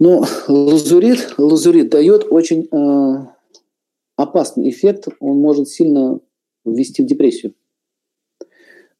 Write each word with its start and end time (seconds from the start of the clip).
Но 0.00 0.24
лазурит, 0.48 1.34
лазурит 1.36 1.90
дает 1.90 2.26
очень 2.30 2.68
э, 2.72 3.26
опасный 4.16 4.70
эффект. 4.70 5.08
Он 5.20 5.36
может 5.36 5.68
сильно 5.68 6.18
ввести 6.64 7.02
в 7.02 7.06
депрессию. 7.06 7.52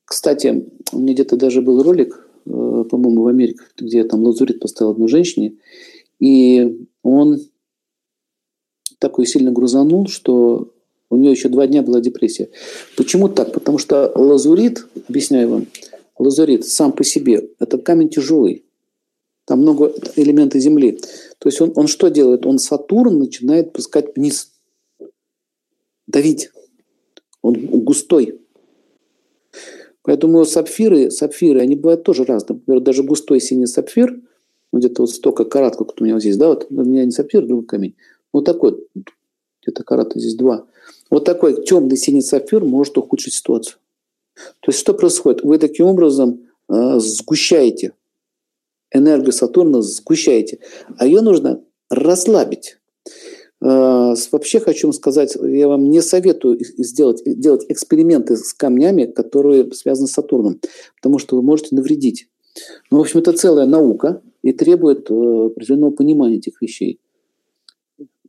Кстати, 0.05 0.69
у 0.93 0.99
меня 0.99 1.15
где-то 1.15 1.37
даже 1.37 1.63
был 1.63 1.83
ролик, 1.83 2.29
э, 2.45 2.85
по-моему, 2.91 3.23
в 3.23 3.29
Америке, 3.29 3.61
где 3.79 4.05
там 4.05 4.23
лазурит 4.25 4.61
поставил 4.61 4.93
одной 4.93 5.09
женщине, 5.09 5.55
и 6.19 6.87
он 7.03 7.39
такой 8.99 9.25
сильно 9.27 9.53
грузанул, 9.53 10.07
что 10.07 10.71
у 11.09 11.17
нее 11.17 11.31
еще 11.31 11.49
два 11.49 11.67
дня 11.67 11.83
была 11.83 12.03
депрессия. 12.03 12.51
Почему 12.99 13.31
так? 13.31 13.55
Потому 13.55 13.79
что 13.79 14.13
лазурит, 14.15 14.87
объясняю 15.09 15.49
вам, 15.49 15.67
лазурит 16.19 16.67
сам 16.67 16.93
по 16.93 17.05
себе– 17.05 17.49
это 17.59 17.79
камень 17.79 18.11
тяжелый. 18.11 18.65
Там 19.51 19.63
много 19.63 19.93
элементов 20.15 20.61
Земли. 20.61 21.01
То 21.41 21.49
есть 21.49 21.61
он, 21.61 21.73
он 21.75 21.89
что 21.89 22.07
делает? 22.07 22.47
Он 22.47 22.61
Сатурн 22.61 23.19
начинает 23.19 23.73
пускать 23.73 24.15
вниз. 24.15 24.53
Давить. 26.07 26.51
Он 27.43 27.55
густой. 27.55 28.41
Поэтому 30.03 30.45
сапфиры, 30.45 31.11
сапфиры, 31.11 31.59
они 31.59 31.75
бывают 31.75 32.05
тоже 32.05 32.23
разные. 32.23 32.59
Например, 32.59 32.81
даже 32.81 33.03
густой 33.03 33.41
синий 33.41 33.67
сапфир, 33.67 34.21
где-то 34.73 35.03
вот 35.03 35.11
столько 35.11 35.45
карат, 35.45 35.75
как 35.77 36.01
у 36.01 36.05
меня 36.05 36.15
вот 36.15 36.21
здесь, 36.21 36.37
да, 36.37 36.47
вот 36.47 36.69
у 36.71 36.85
меня 36.85 37.05
не 37.05 37.11
сапфир, 37.11 37.45
другой 37.45 37.67
камень. 37.67 37.97
Вот 38.33 38.45
такой, 38.45 38.87
где-то 39.63 39.83
карата 39.83 40.17
здесь 40.21 40.37
два. 40.37 40.65
Вот 41.11 41.25
такой 41.25 41.65
темный 41.65 41.97
синий 41.97 42.23
сапфир 42.23 42.65
может 42.65 42.97
ухудшить 42.97 43.35
ситуацию. 43.35 43.79
То 44.37 44.69
есть 44.69 44.79
что 44.79 44.95
происходит? 44.95 45.43
Вы 45.43 45.59
таким 45.59 45.87
образом 45.87 46.47
э, 46.69 47.01
сгущаете 47.01 47.95
энергию 48.93 49.33
Сатурна 49.33 49.83
сгущаете, 49.83 50.59
а 50.99 51.07
ее 51.07 51.21
нужно 51.21 51.63
расслабить. 51.89 52.79
А, 53.63 54.15
вообще 54.33 54.61
хочу 54.61 54.87
вам 54.87 54.93
сказать, 54.93 55.37
я 55.41 55.69
вам 55.69 55.91
не 55.91 56.01
советую 56.01 56.59
сделать, 56.79 57.23
делать 57.25 57.67
эксперименты 57.69 58.37
с 58.37 58.55
камнями, 58.55 59.05
которые 59.05 59.71
связаны 59.73 60.09
с 60.09 60.13
Сатурном, 60.13 60.61
потому 60.97 61.19
что 61.19 61.37
вы 61.37 61.43
можете 61.43 61.75
навредить. 61.75 62.29
Ну, 62.91 62.99
в 62.99 63.01
общем, 63.03 63.21
это 63.21 63.33
целая 63.33 63.67
наука 63.67 64.23
и 64.43 64.53
требует 64.53 65.11
э, 65.11 65.15
определенного 65.15 65.91
понимания 65.91 66.37
этих 66.37 66.61
вещей. 66.63 67.01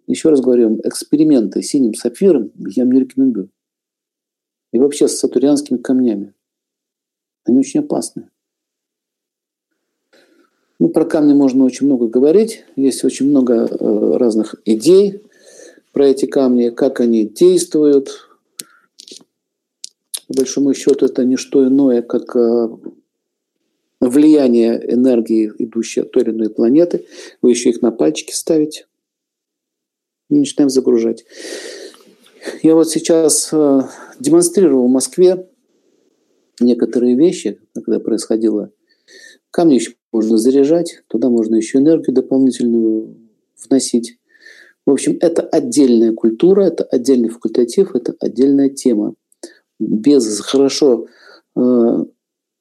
Еще 0.08 0.30
раз 0.30 0.42
говорю, 0.42 0.80
эксперименты 0.84 1.62
с 1.62 1.68
синим 1.68 1.94
сапфиром 1.94 2.52
я 2.58 2.84
не 2.84 3.00
рекомендую. 3.00 3.50
И 4.74 4.80
вообще 4.80 5.08
с 5.08 5.18
сатурянскими 5.18 5.78
камнями. 5.78 6.34
Они 7.46 7.60
очень 7.60 7.80
опасны. 7.80 8.31
Ну, 10.82 10.90
про 10.90 11.06
камни 11.06 11.34
можно 11.34 11.64
очень 11.64 11.86
много 11.86 12.08
говорить. 12.08 12.66
Есть 12.76 13.04
очень 13.04 13.30
много 13.30 13.54
э, 13.70 14.18
разных 14.18 14.56
идей 14.66 15.22
про 15.92 16.08
эти 16.08 16.26
камни, 16.26 16.70
как 16.70 17.00
они 17.00 17.24
действуют. 17.24 18.10
По 20.28 20.34
большому 20.38 20.74
счету 20.74 21.06
это 21.06 21.24
не 21.24 21.38
что 21.38 21.68
иное, 21.68 22.02
как 22.02 22.36
э, 22.36 22.70
влияние 24.00 24.92
энергии, 24.92 25.52
идущей 25.60 26.02
от 26.02 26.14
той 26.14 26.24
или 26.24 26.32
иной 26.32 26.50
планеты. 26.50 27.06
Вы 27.44 27.52
еще 27.52 27.70
их 27.70 27.84
на 27.84 27.92
пальчики 27.92 28.34
ставите. 28.34 28.88
И 30.32 30.34
начинаем 30.34 30.72
загружать. 30.72 31.26
Я 32.64 32.74
вот 32.74 32.90
сейчас 32.90 33.50
э, 33.54 33.82
демонстрировал 34.20 34.88
в 34.88 34.92
Москве 34.92 35.48
некоторые 36.60 37.16
вещи, 37.16 37.60
когда 37.76 38.00
происходило. 38.00 38.72
Камни 39.52 39.76
еще 39.76 39.96
можно 40.14 40.38
заряжать, 40.38 41.04
туда 41.08 41.30
можно 41.30 41.56
еще 41.56 41.80
энергию 41.80 42.16
дополнительную 42.16 43.18
вносить. 43.64 44.18
В 44.86 44.92
общем, 44.92 45.18
это 45.20 45.44
отдельная 45.44 46.14
культура, 46.14 46.64
это 46.64 46.84
отдельный 46.86 47.30
факультатив, 47.30 47.94
это 47.94 48.16
отдельная 48.20 48.70
тема. 48.70 49.14
Без 49.80 50.40
хорошо, 50.40 51.08
э, 51.56 52.06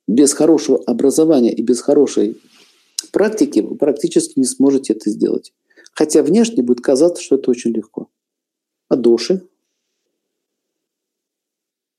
без 0.06 0.32
хорошего 0.34 0.82
образования 0.84 1.52
и 1.52 1.62
без 1.62 1.80
хорошей 1.80 2.40
практики 3.12 3.60
вы 3.60 3.76
практически 3.76 4.38
не 4.38 4.44
сможете 4.44 4.94
это 4.94 5.10
сделать. 5.10 5.52
Хотя 5.92 6.22
внешне 6.22 6.62
будет 6.62 6.80
казаться, 6.80 7.22
что 7.22 7.36
это 7.36 7.50
очень 7.50 7.72
легко. 7.72 8.08
А 8.88 8.96
доши, 8.96 9.42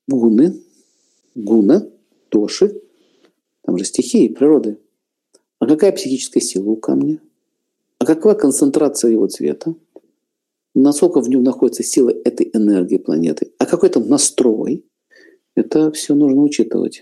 гуны, 0.06 0.62
гуна, 1.34 1.88
доши, 2.30 2.81
там 3.64 3.78
же 3.78 3.84
стихии 3.84 4.28
природы– 4.28 4.78
а 5.62 5.66
какая 5.68 5.92
психическая 5.92 6.42
сила 6.42 6.70
у 6.70 6.76
камня? 6.76 7.20
А 8.00 8.04
какова 8.04 8.34
концентрация 8.34 9.12
его 9.12 9.28
цвета? 9.28 9.76
Насколько 10.74 11.20
в 11.20 11.28
нем 11.28 11.44
находится 11.44 11.84
сила 11.84 12.10
этой 12.10 12.50
энергии 12.52 12.96
планеты? 12.96 13.52
А 13.58 13.66
какой 13.66 13.88
там 13.88 14.08
настрой? 14.08 14.84
Это 15.54 15.92
все 15.92 16.16
нужно 16.16 16.42
учитывать. 16.42 17.00